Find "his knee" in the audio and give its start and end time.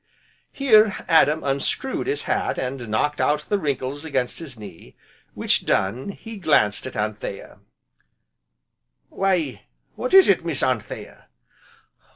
4.39-4.95